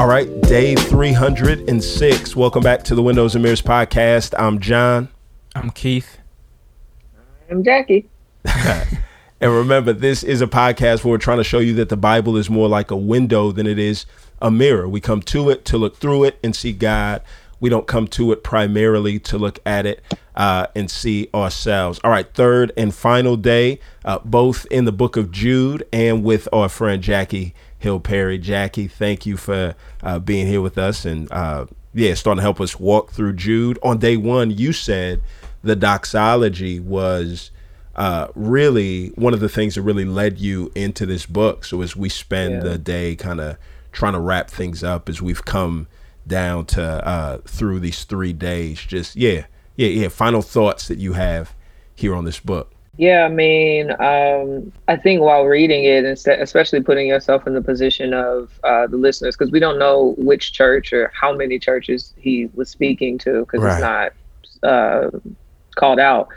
All 0.00 0.06
right, 0.06 0.40
day 0.44 0.74
306. 0.76 2.34
Welcome 2.34 2.62
back 2.62 2.84
to 2.84 2.94
the 2.94 3.02
Windows 3.02 3.34
and 3.34 3.42
Mirrors 3.42 3.60
podcast. 3.60 4.32
I'm 4.38 4.58
John. 4.58 5.10
I'm 5.54 5.68
Keith. 5.68 6.16
I'm 7.50 7.62
Jackie. 7.62 8.08
And 9.42 9.54
remember, 9.54 9.92
this 9.94 10.22
is 10.22 10.40
a 10.42 10.46
podcast 10.46 11.04
where 11.04 11.12
we're 11.12 11.18
trying 11.18 11.38
to 11.38 11.44
show 11.44 11.58
you 11.58 11.74
that 11.74 11.88
the 11.90 11.96
Bible 11.98 12.38
is 12.38 12.50
more 12.50 12.68
like 12.68 12.90
a 12.90 12.96
window 12.96 13.52
than 13.52 13.66
it 13.66 13.78
is 13.78 14.04
a 14.40 14.50
mirror. 14.50 14.86
We 14.88 15.00
come 15.00 15.22
to 15.22 15.48
it 15.48 15.64
to 15.66 15.78
look 15.78 15.96
through 15.96 16.24
it 16.24 16.38
and 16.42 16.54
see 16.56 16.72
God. 16.72 17.22
We 17.58 17.68
don't 17.70 17.86
come 17.86 18.06
to 18.08 18.32
it 18.32 18.42
primarily 18.42 19.18
to 19.20 19.38
look 19.38 19.58
at 19.64 19.86
it 19.86 20.02
uh, 20.34 20.66
and 20.74 20.90
see 20.90 21.28
ourselves. 21.34 22.00
All 22.04 22.10
right, 22.10 22.32
third 22.34 22.72
and 22.76 22.94
final 22.94 23.36
day, 23.36 23.80
uh, 24.04 24.18
both 24.24 24.66
in 24.70 24.86
the 24.86 24.92
book 24.92 25.16
of 25.16 25.30
Jude 25.30 25.86
and 25.92 26.22
with 26.22 26.46
our 26.52 26.68
friend 26.68 27.02
Jackie 27.02 27.54
Hill 27.80 27.98
Perry. 27.98 28.38
Jackie, 28.38 28.86
thank 28.86 29.26
you 29.26 29.36
for 29.36 29.74
uh, 30.02 30.18
being 30.20 30.46
here 30.46 30.60
with 30.60 30.78
us 30.78 31.04
and 31.04 31.30
uh, 31.32 31.66
yeah, 31.92 32.14
starting 32.14 32.38
to 32.38 32.42
help 32.42 32.60
us 32.60 32.78
walk 32.78 33.10
through 33.10 33.32
Jude. 33.32 33.78
On 33.82 33.98
day 33.98 34.16
one, 34.16 34.50
you 34.52 34.72
said 34.72 35.22
the 35.62 35.74
doxology 35.74 36.78
was 36.78 37.50
uh, 37.96 38.28
really 38.34 39.08
one 39.16 39.34
of 39.34 39.40
the 39.40 39.48
things 39.48 39.74
that 39.74 39.82
really 39.82 40.04
led 40.04 40.38
you 40.38 40.70
into 40.74 41.04
this 41.06 41.26
book. 41.26 41.64
So 41.64 41.80
as 41.82 41.96
we 41.96 42.08
spend 42.08 42.54
Yeah. 42.54 42.60
the 42.60 42.78
day 42.78 43.16
kind 43.16 43.40
of 43.40 43.56
trying 43.92 44.12
to 44.12 44.20
wrap 44.20 44.50
things 44.50 44.84
up, 44.84 45.08
as 45.08 45.20
we've 45.20 45.44
come 45.44 45.88
down 46.26 46.66
to 46.66 46.82
uh, 46.82 47.38
through 47.46 47.80
these 47.80 48.04
three 48.04 48.32
days, 48.34 48.78
just 48.78 49.16
yeah, 49.16 49.46
yeah, 49.76 49.88
yeah. 49.88 50.08
Final 50.08 50.42
thoughts 50.42 50.86
that 50.88 50.98
you 50.98 51.14
have 51.14 51.54
here 51.94 52.14
on 52.14 52.24
this 52.24 52.38
book. 52.40 52.72
Yeah, 53.00 53.24
I 53.24 53.28
mean, 53.28 53.90
um, 53.98 54.70
I 54.86 54.96
think 54.96 55.22
while 55.22 55.44
reading 55.44 55.84
it, 55.84 56.04
and 56.04 56.18
especially 56.42 56.82
putting 56.82 57.06
yourself 57.06 57.46
in 57.46 57.54
the 57.54 57.62
position 57.62 58.12
of 58.12 58.50
uh, 58.62 58.88
the 58.88 58.98
listeners, 58.98 59.36
because 59.38 59.50
we 59.50 59.58
don't 59.58 59.78
know 59.78 60.14
which 60.18 60.52
church 60.52 60.92
or 60.92 61.10
how 61.18 61.32
many 61.34 61.58
churches 61.58 62.12
he 62.18 62.50
was 62.54 62.68
speaking 62.68 63.16
to, 63.20 63.40
because 63.40 63.62
Right. 63.62 63.72
it's 63.72 64.62
not 64.62 64.70
uh, 64.70 65.10
called 65.76 65.98
out. 65.98 66.28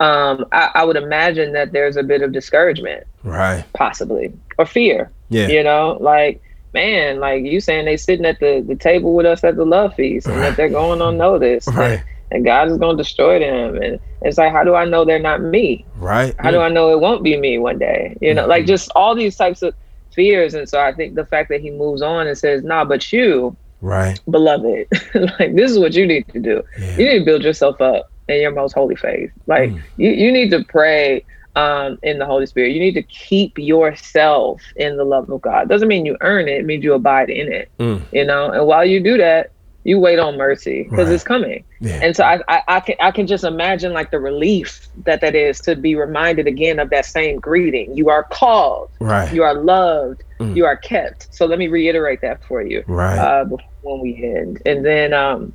Um, 0.00 0.46
I, 0.52 0.70
I 0.76 0.84
would 0.84 0.96
imagine 0.96 1.52
that 1.52 1.72
there's 1.72 1.98
a 1.98 2.02
bit 2.02 2.22
of 2.22 2.32
discouragement, 2.32 3.06
Right. 3.22 3.64
possibly, 3.74 4.32
or 4.56 4.64
fear. 4.64 5.10
Yeah. 5.28 5.48
You 5.48 5.62
know, 5.64 5.98
like 6.00 6.40
man, 6.72 7.20
like 7.20 7.42
you 7.44 7.60
saying 7.60 7.84
they 7.84 7.96
sitting 7.98 8.24
at 8.24 8.40
the, 8.40 8.64
the 8.66 8.76
table 8.76 9.14
with 9.14 9.26
us 9.26 9.44
at 9.44 9.56
the 9.56 9.66
love 9.66 9.94
feast, 9.94 10.26
and 10.28 10.40
that 10.42 10.56
they're 10.56 10.70
going 10.70 11.02
on 11.02 11.18
notice, 11.28 11.68
Right. 11.68 12.02
And 12.30 12.44
God 12.44 12.68
is 12.70 12.76
going 12.78 12.96
to 12.96 13.02
destroy 13.02 13.38
them, 13.38 13.76
and 13.82 14.00
it's 14.22 14.38
like, 14.38 14.52
how 14.52 14.64
do 14.64 14.74
I 14.74 14.84
know 14.84 15.04
they're 15.04 15.18
not 15.18 15.40
me? 15.42 15.84
Right. 15.96 16.34
how 16.38 16.50
do 16.50 16.60
I 16.60 16.68
know 16.68 16.90
it 16.92 17.00
won't 17.00 17.22
be 17.24 17.36
me 17.36 17.58
one 17.58 17.78
day? 17.78 18.16
You 18.20 18.34
know, 18.34 18.46
like 18.46 18.64
Mhm. 18.64 18.68
just 18.68 18.90
all 18.94 19.14
these 19.14 19.36
types 19.36 19.62
of 19.62 19.74
fears. 20.12 20.54
And 20.54 20.68
so 20.68 20.80
I 20.80 20.92
think 20.92 21.14
the 21.14 21.24
fact 21.26 21.48
that 21.50 21.60
he 21.60 21.70
moves 21.70 22.02
on 22.02 22.26
and 22.26 22.36
says, 22.36 22.62
nah, 22.62 22.84
but 22.84 23.12
you, 23.12 23.56
Right. 23.80 24.18
beloved, 24.30 24.86
like 25.14 25.54
this 25.54 25.70
is 25.70 25.78
what 25.78 25.94
you 25.94 26.06
need 26.06 26.24
to 26.32 26.40
do. 26.40 26.62
Yeah. 26.80 26.96
You 26.98 27.04
need 27.08 27.18
to 27.20 27.24
build 27.24 27.42
yourself 27.44 27.80
up 27.80 28.08
in 28.28 28.40
your 28.40 28.50
most 28.52 28.72
holy 28.72 28.96
faith. 28.96 29.30
Like 29.46 29.70
Mm. 29.70 29.82
you, 29.96 30.10
you 30.10 30.32
need 30.32 30.50
to 30.50 30.64
pray 30.64 31.24
um, 31.54 31.98
in 32.02 32.18
the 32.18 32.26
Holy 32.26 32.44
Spirit. 32.46 32.72
You 32.72 32.80
need 32.80 32.94
to 32.94 33.02
keep 33.04 33.56
yourself 33.58 34.62
in 34.76 34.96
the 34.96 35.04
love 35.04 35.30
of 35.30 35.40
God. 35.40 35.68
Doesn't 35.68 35.88
mean 35.88 36.04
you 36.04 36.16
earn 36.20 36.48
it, 36.48 36.60
it 36.60 36.64
means 36.66 36.84
you 36.84 36.92
abide 36.94 37.30
in 37.30 37.50
it. 37.52 37.70
Mm. 37.80 38.02
You 38.12 38.24
know, 38.24 38.50
and 38.50 38.66
while 38.66 38.84
you 38.84 39.00
do 39.00 39.16
that, 39.16 39.52
you 39.86 40.00
wait 40.00 40.18
on 40.18 40.36
mercy 40.36 40.82
because 40.82 41.06
Right. 41.06 41.14
it's 41.14 41.22
coming. 41.24 41.64
Yeah. 41.80 42.00
And 42.02 42.16
so 42.16 42.24
I, 42.24 42.40
I, 42.48 42.62
I 42.68 42.80
can 42.80 42.96
I 43.00 43.10
can 43.12 43.26
just 43.28 43.44
imagine 43.44 43.92
like 43.92 44.10
the 44.10 44.18
relief 44.18 44.88
that 45.04 45.20
that 45.20 45.34
is 45.36 45.60
to 45.60 45.76
be 45.76 45.94
reminded 45.94 46.46
again 46.48 46.80
of 46.80 46.90
that 46.90 47.06
same 47.06 47.38
greeting. 47.38 47.96
You 47.96 48.08
are 48.10 48.24
called, 48.24 48.88
Right. 49.00 49.32
you 49.32 49.42
are 49.44 49.54
loved, 49.54 50.22
Mm. 50.40 50.54
you 50.56 50.66
are 50.66 50.76
kept. 50.76 51.28
So 51.34 51.46
let 51.46 51.58
me 51.58 51.68
reiterate 51.68 52.20
that 52.22 52.42
for 52.44 52.60
you 52.62 52.82
Right. 52.88 53.16
uh, 53.18 53.44
before 53.44 53.60
when 53.80 54.00
we 54.00 54.22
end. 54.36 54.60
And 54.66 54.84
then 54.84 55.12
um, 55.14 55.52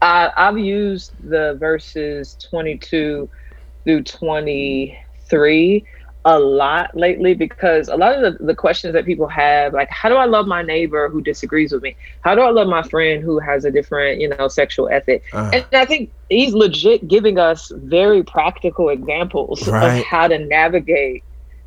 I, 0.00 0.30
I've 0.36 0.56
used 0.58 1.12
the 1.28 1.56
verses 1.60 2.36
22 2.48 3.28
through 3.84 4.02
23 4.04 5.86
a 6.26 6.38
lot 6.38 6.96
lately 6.96 7.34
because 7.34 7.88
a 7.88 7.96
lot 7.96 8.14
of 8.22 8.38
the, 8.38 8.44
the 8.44 8.54
questions 8.54 8.94
that 8.94 9.04
people 9.04 9.26
have, 9.28 9.74
like, 9.74 9.90
how 9.90 10.08
do 10.08 10.14
I 10.16 10.24
love 10.24 10.46
my 10.46 10.62
neighbor 10.62 11.08
who 11.10 11.20
disagrees 11.20 11.70
with 11.72 11.82
me? 11.82 11.96
How 12.22 12.34
do 12.34 12.40
I 12.40 12.50
love 12.50 12.66
my 12.66 12.82
friend 12.82 13.22
who 13.22 13.38
has 13.38 13.64
a 13.66 13.70
different, 13.70 14.20
you 14.20 14.28
know, 14.30 14.48
sexual 14.48 14.88
ethic? 14.88 15.22
Uh, 15.34 15.50
And 15.52 15.66
I 15.72 15.84
think 15.84 16.10
he's 16.30 16.54
legit 16.54 17.06
giving 17.08 17.38
us 17.38 17.70
very 17.74 18.22
practical 18.22 18.88
examples 18.88 19.68
Right. 19.68 19.98
of 19.98 20.04
how 20.06 20.28
to 20.28 20.38
navigate 20.38 21.22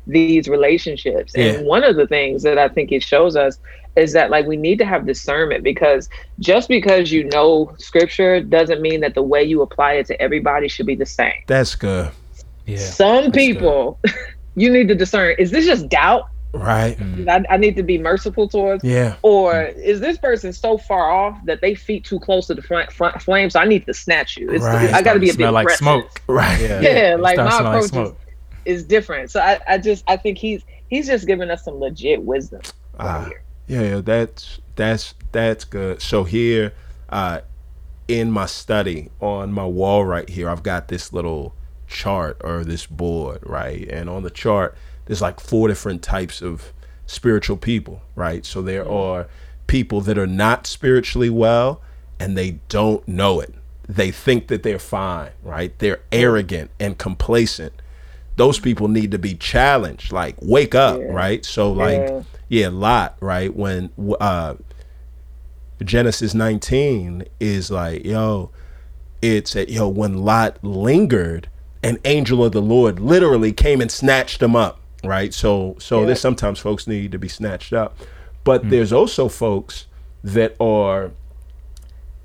these 0.08 0.48
relationships. 0.48 1.34
Yeah. 1.36 1.52
And 1.52 1.66
one 1.66 1.84
of 1.84 1.94
the 1.96 2.06
things 2.06 2.42
that 2.42 2.58
I 2.58 2.68
think 2.68 2.90
it 2.90 3.02
shows 3.02 3.36
us 3.36 3.58
is 3.94 4.12
that 4.14 4.30
like 4.30 4.46
we 4.46 4.56
need 4.56 4.78
to 4.78 4.84
have 4.86 5.06
discernment 5.06 5.62
because 5.62 6.08
just 6.40 6.68
because 6.68 7.12
you 7.12 7.24
know 7.24 7.74
scripture 7.78 8.40
doesn't 8.40 8.80
mean 8.80 9.00
that 9.00 9.14
the 9.14 9.22
way 9.22 9.42
you 9.42 9.60
apply 9.60 9.94
it 9.94 10.06
to 10.06 10.20
everybody 10.22 10.66
should 10.68 10.86
be 10.86 10.94
the 10.94 11.06
same. 11.06 11.32
that's 11.46 11.74
good. 11.74 12.10
Yeah. 12.66 12.78
Some 12.78 13.24
good. 13.26 13.34
people 13.34 13.98
you 14.58 14.70
need 14.70 14.88
to 14.88 14.94
discern 14.94 15.34
is 15.38 15.50
this 15.50 15.64
just 15.66 15.88
doubt 15.88 16.28
Right. 16.54 16.96
Mm. 16.98 17.28
I, 17.28 17.54
I 17.54 17.56
need 17.58 17.76
to 17.76 17.82
be 17.82 17.98
merciful 17.98 18.48
towards 18.48 18.82
Yeah. 18.82 19.16
or 19.20 19.64
is 19.64 20.00
this 20.00 20.16
person 20.16 20.50
so 20.54 20.78
far 20.78 21.10
off 21.10 21.38
that 21.44 21.60
they 21.60 21.74
feet 21.74 22.04
too 22.06 22.18
close 22.18 22.46
to 22.46 22.54
the 22.54 22.62
front, 22.62 22.90
front 22.90 23.20
flame 23.20 23.50
so 23.50 23.60
I 23.60 23.66
need 23.66 23.84
to 23.84 23.92
snatch 23.92 24.38
you. 24.38 24.50
It's, 24.50 24.64
Right. 24.64 24.92
I 24.94 25.02
got 25.02 25.12
to 25.12 25.18
be 25.20 25.26
a 25.28 25.32
bit 25.32 25.36
smell 25.36 25.52
like 25.52 25.64
aggressive. 25.64 25.78
smoke. 25.84 26.22
Right. 26.26 26.58
Yeah. 26.60 26.80
Yeah, 26.80 27.14
It 27.14 27.20
like 27.20 27.36
my 27.36 27.50
smelling 27.50 27.66
approach 27.66 27.84
is, 27.84 27.90
smoke. 27.90 28.20
is 28.64 28.84
different. 28.84 29.30
So 29.30 29.40
I, 29.40 29.60
I 29.68 29.76
just 29.78 30.04
I 30.08 30.16
think 30.16 30.38
he's 30.38 30.62
he's 30.88 31.06
just 31.06 31.26
giving 31.26 31.50
us 31.50 31.64
some 31.66 31.74
legit 31.74 32.22
wisdom. 32.22 32.62
right 32.98 33.06
Ah, 33.06 33.24
here. 33.26 33.42
yeah, 33.66 33.82
yeah, 33.82 34.00
that's 34.02 34.58
that's 34.74 35.14
that's 35.32 35.64
good. 35.64 36.00
So 36.00 36.24
here, 36.24 36.72
uh, 37.10 37.42
in 38.08 38.30
my 38.30 38.46
study 38.46 39.10
on 39.20 39.52
my 39.52 39.66
wall 39.66 40.06
right 40.06 40.26
here, 40.30 40.48
I've 40.48 40.62
got 40.62 40.88
this 40.88 41.12
little 41.12 41.54
chart 41.88 42.36
or 42.44 42.64
this 42.64 42.86
board, 42.86 43.40
right? 43.42 43.88
And 43.88 44.08
on 44.08 44.22
the 44.22 44.30
chart, 44.30 44.76
there's 45.06 45.22
like 45.22 45.40
four 45.40 45.68
different 45.68 46.02
types 46.02 46.40
of 46.42 46.72
spiritual 47.06 47.56
people, 47.56 48.02
right? 48.14 48.44
So 48.44 48.62
there 48.62 48.88
are 48.88 49.26
people 49.66 50.00
that 50.02 50.18
are 50.18 50.26
not 50.26 50.66
spiritually 50.66 51.30
well 51.30 51.80
and 52.20 52.36
they 52.36 52.52
don't 52.68 53.06
know 53.08 53.40
it. 53.40 53.54
They 53.88 54.10
think 54.10 54.48
that 54.48 54.62
they're 54.62 54.78
fine, 54.78 55.30
right? 55.42 55.76
They're 55.78 56.00
arrogant 56.12 56.70
and 56.78 56.98
complacent. 56.98 57.72
Those 58.36 58.58
people 58.60 58.88
need 58.88 59.10
to 59.12 59.18
be 59.18 59.34
challenged, 59.34 60.12
like 60.12 60.36
wake 60.42 60.74
up, 60.74 61.00
Yeah. 61.00 61.06
right? 61.06 61.44
So 61.44 61.72
like 61.72 62.00
Yeah. 62.00 62.22
yeah, 62.48 62.68
Lot, 62.68 63.16
right? 63.20 63.54
When 63.54 63.90
uh 64.20 64.54
Genesis 65.82 66.34
19 66.34 67.24
is 67.40 67.70
like, 67.70 68.04
yo, 68.04 68.50
it's 69.22 69.54
at 69.56 69.68
yo, 69.68 69.88
when 69.88 70.18
Lot 70.24 70.58
lingered, 70.62 71.48
an 71.82 71.98
angel 72.04 72.44
of 72.44 72.52
the 72.52 72.62
Lord 72.62 73.00
literally 73.00 73.52
came 73.52 73.80
and 73.80 73.90
snatched 73.90 74.40
them 74.40 74.56
up, 74.56 74.80
right? 75.04 75.32
So 75.32 75.76
so 75.78 76.00
Yeah. 76.00 76.06
there's 76.06 76.20
sometimes 76.20 76.58
folks 76.58 76.86
need 76.86 77.12
to 77.12 77.18
be 77.18 77.28
snatched 77.28 77.72
up. 77.72 77.96
But 78.44 78.62
hmm. 78.62 78.70
there's 78.70 78.92
also 78.92 79.28
folks 79.28 79.86
that 80.24 80.56
are 80.60 81.12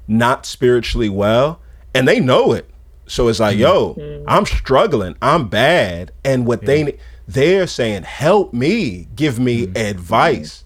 not 0.07 0.45
spiritually 0.45 1.09
well 1.09 1.59
and 1.93 2.07
they 2.07 2.19
know 2.19 2.53
it. 2.53 2.69
So 3.05 3.27
it's 3.27 3.39
like, 3.39 3.55
hmm. 3.55 3.61
yo, 3.61 3.93
hmm. 3.93 4.23
I'm 4.27 4.45
struggling. 4.45 5.15
I'm 5.21 5.47
bad. 5.49 6.11
And 6.23 6.45
what 6.45 6.65
they 6.65 6.97
they're 7.27 7.67
saying, 7.67 8.03
help 8.03 8.53
me, 8.53 9.07
give 9.15 9.39
me 9.39 9.63
advice. 9.75 10.65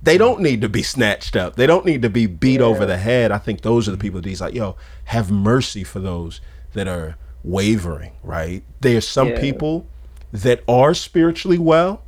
They 0.00 0.16
don't 0.16 0.40
need 0.40 0.60
to 0.60 0.68
be 0.68 0.82
snatched 0.82 1.36
up. 1.36 1.56
They 1.56 1.66
don't 1.66 1.84
need 1.84 2.02
to 2.02 2.08
be 2.08 2.26
beat 2.26 2.60
over 2.60 2.86
the 2.86 2.96
head. 2.96 3.32
I 3.32 3.38
think 3.38 3.62
those 3.62 3.88
are 3.88 3.90
the 3.90 3.98
people 3.98 4.20
that 4.20 4.28
he's 4.28 4.40
like, 4.40 4.54
yo, 4.54 4.76
have 5.06 5.30
mercy 5.30 5.84
for 5.84 5.98
those 5.98 6.40
that 6.72 6.86
are 6.86 7.16
wavering, 7.44 8.12
right? 8.22 8.62
There's 8.80 9.06
some 9.06 9.28
Yeah. 9.28 9.40
people 9.40 9.86
that 10.32 10.62
are 10.68 10.94
spiritually 10.94 11.58
well 11.58 12.02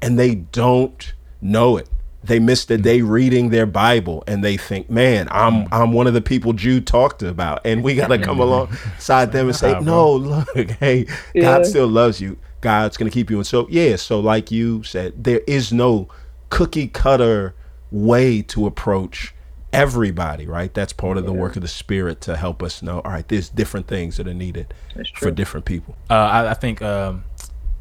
and 0.00 0.18
they 0.18 0.34
don't 0.36 1.12
know 1.40 1.76
it. 1.76 1.88
They 2.24 2.38
miss 2.40 2.64
the 2.64 2.78
day 2.78 3.00
reading 3.00 3.50
their 3.50 3.66
Bible 3.66 4.24
and 4.26 4.42
they 4.42 4.56
think, 4.56 4.90
man, 4.90 5.28
I'm 5.30 5.64
mm. 5.64 5.68
I'm 5.72 5.92
one 5.92 6.06
of 6.06 6.14
the 6.14 6.20
people 6.20 6.52
Jude 6.52 6.86
talked 6.86 7.22
about. 7.22 7.60
And 7.64 7.82
we 7.82 7.94
gotta 7.94 8.18
come 8.18 8.40
alongside 8.40 9.32
them 9.32 9.46
and 9.48 9.56
say, 9.56 9.78
No, 9.82 10.12
look, 10.14 10.70
hey, 10.80 11.06
Yeah. 11.34 11.42
God 11.42 11.66
still 11.66 11.86
loves 11.88 12.20
you. 12.20 12.36
God's 12.60 12.96
gonna 12.96 13.10
keep 13.10 13.30
you. 13.30 13.36
And 13.36 13.46
so 13.46 13.66
yeah, 13.70 13.96
so 13.96 14.18
like 14.20 14.50
you 14.50 14.82
said, 14.82 15.24
there 15.24 15.40
is 15.46 15.72
no 15.72 16.08
cookie 16.50 16.88
cutter 16.88 17.54
way 17.90 18.42
to 18.42 18.66
approach 18.66 19.34
everybody, 19.72 20.46
right? 20.46 20.72
That's 20.72 20.92
part 20.92 21.18
of 21.18 21.26
the 21.26 21.32
work 21.32 21.56
of 21.56 21.62
the 21.62 21.68
spirit 21.68 22.20
to 22.22 22.36
help 22.36 22.62
us 22.62 22.82
know, 22.82 23.00
all 23.00 23.10
right, 23.10 23.26
there's 23.28 23.48
different 23.48 23.86
things 23.86 24.16
that 24.16 24.26
are 24.26 24.34
needed 24.34 24.72
for 25.16 25.30
different 25.30 25.66
people. 25.66 25.96
Uh, 26.08 26.14
I, 26.14 26.50
I 26.50 26.54
think 26.54 26.80
um, 26.82 27.24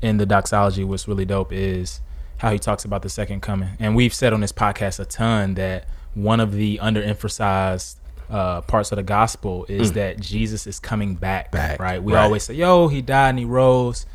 in 0.01 0.17
the 0.17 0.25
doxology, 0.25 0.83
what's 0.83 1.07
really 1.07 1.25
dope 1.25 1.51
is 1.53 2.01
how 2.37 2.51
he 2.51 2.59
talks 2.59 2.85
about 2.85 3.01
the 3.01 3.09
second 3.09 3.41
coming. 3.41 3.69
And 3.79 3.95
we've 3.95 4.13
said 4.13 4.33
on 4.33 4.41
this 4.41 4.51
podcast 4.51 4.99
a 4.99 5.05
ton 5.05 5.55
that 5.55 5.87
one 6.13 6.39
of 6.39 6.53
the 6.53 6.79
underemphasized 6.81 7.95
uh, 8.29 8.61
parts 8.61 8.91
of 8.91 8.97
the 8.97 9.03
gospel 9.03 9.65
is 9.69 9.93
that 9.93 10.19
Jesus 10.19 10.67
is 10.67 10.79
coming 10.79 11.15
back. 11.15 11.49
Mm. 11.49 11.51
Back, 11.51 11.79
right? 11.79 12.03
We 12.03 12.13
right. 12.13 12.23
always 12.23 12.43
say, 12.43 12.55
"Yo, 12.55 12.87
he 12.89 13.01
died 13.01 13.29
and 13.29 13.39
he 13.39 13.45
rose." 13.45 14.05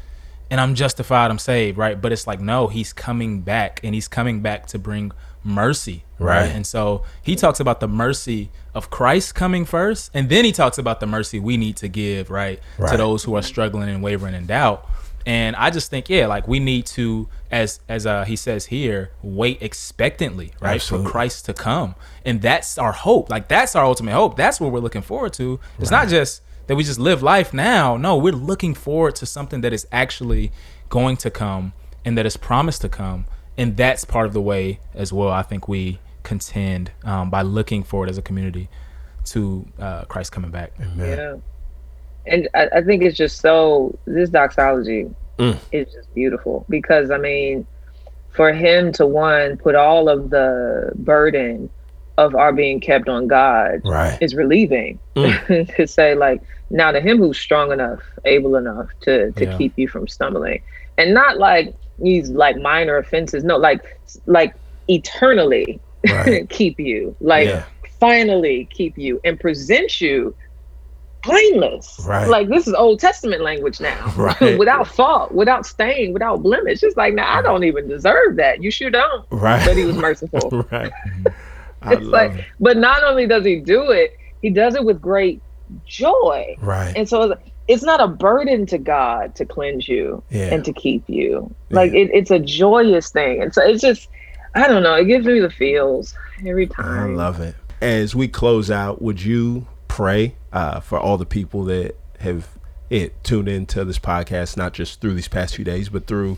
And 0.52 0.60
I'm 0.60 0.75
justified, 0.75 1.31
I'm 1.31 1.38
saved, 1.38 1.78
right? 1.78 1.99
But 1.99 2.12
it's 2.12 2.26
like, 2.26 2.38
no, 2.38 2.66
he's 2.69 2.93
coming 2.93 3.40
back 3.40 3.81
and 3.82 3.94
he's 3.94 4.06
coming 4.06 4.40
back 4.43 4.66
to 4.69 4.78
bring 4.78 5.10
mercy. 5.43 6.04
Right. 6.19 6.43
Right. 6.43 6.50
And 6.54 6.66
so 6.66 7.04
he 7.22 7.37
talks 7.37 7.58
about 7.58 7.81
the 7.81 7.88
mercy 7.88 8.50
of 8.75 8.90
Christ 8.90 9.34
coming 9.34 9.64
first, 9.64 10.10
and 10.12 10.28
then 10.28 10.44
he 10.44 10.52
talks 10.52 10.76
about 10.76 11.00
the 11.00 11.06
mercy 11.06 11.38
we 11.40 11.56
need 11.56 11.76
to 11.78 11.88
give, 11.88 12.28
right, 12.31 12.60
Right. 12.78 12.90
to 12.90 12.96
those 12.99 13.25
who 13.25 13.34
are 13.34 13.40
struggling 13.43 13.88
and 13.88 14.02
wavering 14.02 14.34
in 14.34 14.44
doubt. 14.46 14.87
And 15.25 15.56
I 15.56 15.70
just 15.70 15.88
think, 15.88 16.10
yeah, 16.10 16.26
like 16.26 16.46
we 16.46 16.58
need 16.60 16.84
to, 16.87 17.28
as 17.50 17.81
as 17.88 18.05
uh, 18.06 18.25
he 18.25 18.37
says 18.37 18.66
here, 18.66 19.10
wait 19.22 19.62
expectantly, 19.62 20.52
right, 20.60 20.75
Absolutely. 20.75 21.06
for 21.06 21.12
Christ 21.12 21.44
to 21.46 21.55
come, 21.55 21.94
and 22.26 22.43
that's 22.43 22.76
our 22.76 22.93
hope. 22.93 23.31
Like 23.31 23.48
that's 23.48 23.75
our 23.75 23.84
ultimate 23.84 24.12
hope. 24.12 24.37
That's 24.37 24.60
what 24.60 24.70
we're 24.72 24.81
looking 24.81 25.02
forward 25.02 25.32
to. 25.34 25.60
It's 25.78 25.90
not 25.93 26.08
just 26.08 26.43
that 26.67 26.76
we 26.76 26.85
just 26.85 26.99
live 26.99 27.23
life 27.23 27.53
now. 27.53 27.97
No, 27.97 28.17
we're 28.17 28.32
looking 28.32 28.75
forward 28.75 29.14
to 29.17 29.26
something 29.26 29.61
that 29.62 29.73
is 29.73 29.87
actually 29.93 30.53
going 30.88 31.17
to 31.19 31.31
come 31.31 31.73
and 32.05 32.17
that 32.19 32.26
is 32.26 32.37
promised 32.37 32.81
to 32.82 32.88
come, 32.88 33.26
and 33.56 33.76
that's 33.76 34.05
part 34.05 34.26
of 34.26 34.32
the 34.32 34.41
way 34.43 34.81
as 34.94 35.12
well. 35.12 35.29
I 35.31 35.43
think 35.43 35.69
we 35.69 36.00
contend 36.23 36.91
um, 37.05 37.31
by 37.31 37.43
looking 37.43 37.82
forward 37.82 38.09
as 38.09 38.19
a 38.19 38.23
community 38.23 38.69
to 39.26 39.67
uh, 39.79 40.05
Christ 40.05 40.32
coming 40.32 40.50
back. 40.50 40.73
Yeah. 40.97 41.37
And 42.26 42.49
I, 42.55 42.69
I 42.76 42.82
think 42.82 43.03
it's 43.03 43.17
just 43.17 43.41
so 43.41 43.97
this 44.06 44.31
doxology 44.31 45.08
Mm. 45.38 45.58
is 45.73 45.91
just 45.93 46.12
beautiful 46.15 46.67
because 46.69 47.11
I 47.11 47.17
mean, 47.17 47.67
for 48.31 48.53
him 48.53 48.93
to 48.93 49.06
one 49.06 49.56
put 49.56 49.75
all 49.75 50.08
of 50.11 50.29
the 50.29 50.93
burden 50.94 51.70
of 52.19 52.35
our 52.35 52.53
being 52.53 52.81
kept 52.81 53.09
on 53.09 53.26
God 53.26 53.81
Right. 53.85 54.19
is 54.20 54.35
relieving 54.35 54.99
mm. 55.17 55.75
to 55.76 55.87
say 55.87 56.14
like 56.14 56.43
now 56.70 56.91
to 56.93 57.00
him 57.00 57.19
who's 57.19 57.38
strong 57.38 57.73
enough, 57.73 58.00
able 58.25 58.56
enough 58.56 58.88
to 59.03 59.32
to 59.32 59.44
Yeah. 59.44 59.59
keep 59.59 59.73
you 59.76 59.88
from 59.88 60.09
stumbling, 60.09 60.62
and 60.99 61.14
not 61.14 61.38
like 61.38 61.75
these 61.99 62.31
like 62.31 62.56
minor 62.56 62.97
offenses. 62.97 63.44
No, 63.44 63.56
like 63.56 63.82
like 64.26 64.55
eternally 64.88 65.81
Right. 66.11 66.49
keep 66.59 66.81
you, 66.81 67.14
like 67.20 67.49
Yeah. 67.49 67.64
finally 68.00 68.69
keep 68.73 68.99
you, 68.99 69.20
and 69.25 69.38
present 69.38 70.00
you 70.00 70.35
blameless. 71.23 72.00
Right. 72.06 72.29
Like 72.29 72.49
this 72.49 72.67
is 72.67 72.75
Old 72.75 72.99
Testament 72.99 73.43
language 73.43 73.81
now, 73.81 74.12
Right. 74.17 74.58
without 74.58 74.88
fault, 74.88 75.32
without 75.32 75.65
stain, 75.67 76.12
without 76.12 76.43
blemish. 76.43 76.82
It's 76.82 76.97
like 76.97 77.15
now 77.15 77.32
I 77.32 77.41
mm. 77.41 77.44
don't 77.44 77.65
even 77.65 77.88
deserve 77.88 78.37
that. 78.37 78.62
You 78.62 78.70
sure 78.70 78.91
don't. 78.91 79.25
Right. 79.31 79.65
But 79.65 79.76
he 79.76 79.85
was 79.85 79.97
merciful. 79.97 80.67
right. 80.70 80.93
I 81.82 81.94
It's 81.94 82.02
like, 82.06 82.32
it. 82.34 82.44
but 82.61 82.76
not 82.76 83.05
only 83.05 83.26
does 83.26 83.44
he 83.44 83.56
do 83.61 83.90
it, 83.90 84.17
he 84.40 84.50
does 84.50 84.75
it 84.75 84.84
with 84.84 85.00
great 85.00 85.40
joy. 85.87 86.56
Right. 86.61 86.93
And 86.96 87.08
so 87.08 87.37
it's 87.69 87.82
not 87.82 88.00
a 88.00 88.08
burden 88.08 88.67
to 88.67 88.79
God 88.79 89.34
to 89.37 89.44
cleanse 89.46 89.88
you 89.88 90.23
Yeah. 90.31 90.52
and 90.55 90.64
to 90.64 90.73
keep 90.73 91.05
you. 91.08 91.55
Like 91.70 91.93
Yeah. 91.93 92.00
it, 92.00 92.11
it's 92.12 92.31
a 92.31 92.38
joyous 92.38 93.11
thing. 93.11 93.43
And 93.43 93.55
so 93.55 93.62
it's 93.62 93.81
just, 93.81 94.08
I 94.55 94.67
don't 94.69 94.82
know, 94.82 94.94
it 94.94 95.05
gives 95.06 95.26
me 95.26 95.40
the 95.40 95.50
feels 95.50 96.14
every 96.46 96.67
time. 96.67 97.12
I 97.12 97.14
love 97.14 97.40
it. 97.40 97.55
As 97.81 98.14
we 98.14 98.29
close 98.29 98.70
out, 98.70 99.00
would 99.02 99.23
you 99.23 99.67
pray 99.88 100.34
uh, 100.52 100.81
for 100.81 100.99
all 100.99 101.17
the 101.17 101.26
people 101.26 101.64
that 101.64 101.96
have 102.20 102.49
it 102.90 103.23
tuned 103.25 103.49
into 103.49 103.84
this 103.84 103.99
podcast, 103.99 104.56
not 104.56 104.73
just 104.75 105.00
through 105.00 105.14
these 105.14 105.29
past 105.29 105.56
few 105.56 105.64
days, 105.64 105.88
but 105.88 106.06
through, 106.06 106.37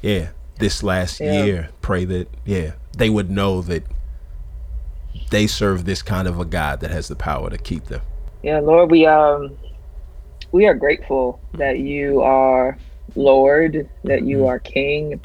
yeah, 0.00 0.28
this 0.58 0.82
last 0.82 1.20
Yeah. 1.20 1.44
year? 1.44 1.68
Pray 1.82 2.04
that, 2.06 2.28
yeah, 2.46 2.72
they 2.96 3.10
would 3.10 3.30
know 3.30 3.60
that 3.62 3.82
they 5.30 5.46
serve 5.46 5.84
this 5.84 6.02
kind 6.02 6.28
of 6.28 6.38
a 6.38 6.44
God 6.44 6.80
that 6.80 6.90
has 6.90 7.08
the 7.08 7.16
power 7.16 7.50
to 7.50 7.58
keep 7.58 7.84
them. 7.86 8.02
Yeah, 8.42 8.60
Lord, 8.60 8.90
we 8.90 9.06
um 9.06 9.56
we 10.52 10.66
are 10.66 10.74
grateful 10.74 11.40
that 11.54 11.78
you 11.78 12.20
are 12.20 12.76
Lord, 13.14 13.88
that 14.04 14.22
you 14.24 14.46
are 14.46 14.58
King, 14.58 15.20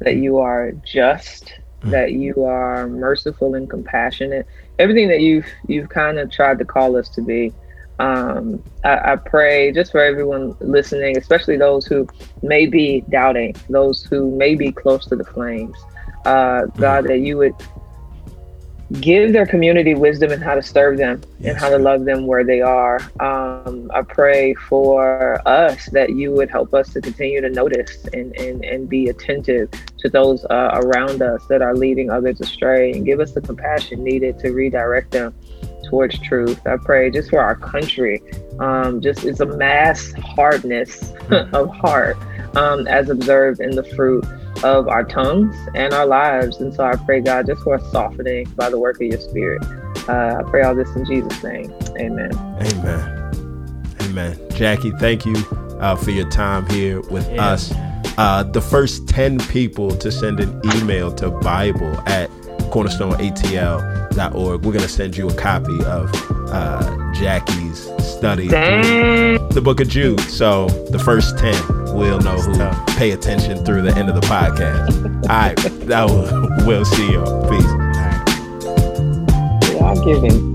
that 0.00 0.16
you 0.16 0.38
are 0.38 0.72
just, 0.84 1.52
that 1.82 2.12
you 2.12 2.44
are 2.44 2.88
merciful 2.88 3.54
and 3.54 3.68
compassionate. 3.68 4.46
Everything 4.78 5.08
that 5.08 5.20
you've 5.20 5.46
you've 5.66 5.88
kind 5.88 6.18
of 6.18 6.30
tried 6.30 6.58
to 6.58 6.64
call 6.64 6.96
us 6.96 7.08
to 7.10 7.22
be. 7.22 7.52
Um, 8.00 8.62
I, 8.84 9.12
I 9.12 9.16
pray 9.16 9.72
just 9.72 9.90
for 9.90 10.00
everyone 10.00 10.54
listening, 10.60 11.16
especially 11.18 11.56
those 11.56 11.84
who 11.84 12.06
may 12.42 12.66
be 12.66 13.02
doubting, 13.08 13.56
those 13.68 14.04
who 14.04 14.30
may 14.36 14.54
be 14.54 14.70
close 14.70 15.04
to 15.06 15.16
the 15.16 15.24
flames. 15.24 15.76
Uh, 16.24 16.66
God, 16.76 17.06
that 17.06 17.18
you 17.20 17.38
would 17.38 17.54
give 19.00 19.32
their 19.32 19.46
community 19.46 19.94
wisdom 19.94 20.32
and 20.32 20.42
how 20.42 20.54
to 20.54 20.62
serve 20.62 20.96
them 20.96 21.20
Yes. 21.40 21.50
and 21.50 21.58
how 21.58 21.68
to 21.68 21.78
love 21.78 22.04
them 22.04 22.26
where 22.26 22.42
they 22.44 22.62
are. 22.62 23.00
Um, 23.20 23.90
I 23.94 24.02
pray 24.02 24.54
for 24.54 25.40
us 25.46 25.86
that 25.90 26.10
you 26.10 26.32
would 26.32 26.50
help 26.50 26.72
us 26.72 26.92
to 26.94 27.00
continue 27.00 27.40
to 27.40 27.50
notice 27.50 28.06
and, 28.12 28.34
and, 28.36 28.64
and 28.64 28.88
be 28.88 29.08
attentive 29.08 29.70
to 29.98 30.08
those 30.08 30.44
uh, 30.46 30.70
around 30.74 31.20
us 31.22 31.44
that 31.48 31.60
are 31.60 31.74
leading 31.76 32.10
others 32.10 32.40
astray 32.40 32.92
and 32.92 33.04
give 33.04 33.20
us 33.20 33.32
the 33.32 33.40
compassion 33.42 34.02
needed 34.02 34.38
to 34.38 34.52
redirect 34.52 35.10
them 35.10 35.34
towards 35.88 36.18
truth. 36.20 36.66
I 36.66 36.76
pray 36.76 37.10
just 37.10 37.30
for 37.30 37.40
our 37.40 37.56
country. 37.56 38.22
Um, 38.58 39.00
just 39.00 39.24
it's 39.24 39.40
a 39.40 39.46
mass 39.46 40.12
hardness 40.12 41.12
of 41.30 41.70
heart 41.76 42.16
um, 42.56 42.86
as 42.88 43.10
observed 43.10 43.60
in 43.60 43.70
the 43.70 43.84
fruit 43.84 44.24
of 44.64 44.88
our 44.88 45.04
tongues 45.04 45.54
and 45.74 45.92
our 45.94 46.06
lives. 46.06 46.60
And 46.60 46.72
so 46.74 46.84
I 46.84 46.96
pray, 46.96 47.20
God, 47.20 47.46
just 47.46 47.62
for 47.62 47.76
a 47.76 47.80
softening 47.90 48.48
by 48.56 48.70
the 48.70 48.78
work 48.78 48.96
of 48.96 49.02
your 49.06 49.20
spirit. 49.20 49.62
Uh, 50.08 50.42
I 50.44 50.50
pray 50.50 50.62
all 50.62 50.74
this 50.74 50.94
in 50.96 51.04
Jesus' 51.04 51.42
name. 51.42 51.72
Amen. 51.98 52.30
Amen. 52.60 53.94
Amen. 54.02 54.38
Jackie, 54.52 54.90
thank 54.98 55.24
you 55.26 55.36
uh, 55.80 55.94
for 55.96 56.10
your 56.10 56.28
time 56.30 56.68
here 56.70 57.00
with 57.10 57.30
Yeah. 57.30 57.46
us. 57.48 57.72
Uh, 58.16 58.42
the 58.42 58.60
first 58.60 59.06
10 59.08 59.38
people 59.48 59.90
to 59.96 60.10
send 60.10 60.40
an 60.40 60.60
email 60.76 61.12
to 61.14 61.30
Bible 61.30 61.94
at 62.08 62.28
cornerstoneatl.org, 62.70 64.64
we're 64.64 64.72
going 64.72 64.80
to 64.82 64.88
send 64.88 65.16
you 65.16 65.28
a 65.28 65.34
copy 65.34 65.78
of 65.84 66.10
uh, 66.50 67.12
Jackie's 67.14 67.88
study 68.02 68.48
Dang. 68.48 69.37
The 69.58 69.64
book 69.64 69.80
of 69.80 69.88
Jude. 69.88 70.20
So 70.20 70.68
the 70.90 71.00
first 71.00 71.36
10 71.36 71.92
will 71.92 72.20
know 72.20 72.36
who 72.38 72.94
pay 72.94 73.10
attention 73.10 73.64
through 73.64 73.82
the 73.82 73.92
end 73.96 74.08
of 74.08 74.14
the 74.14 74.20
podcast. 74.20 75.04
All 75.22 75.36
right. 75.36 75.56
That 75.88 76.06
will, 76.06 76.64
we'll 76.64 76.84
see 76.84 77.10
you. 77.10 77.24
Peace. 77.50 77.64
Yeah, 79.74 79.84
I'm 79.84 80.04
giving. 80.04 80.47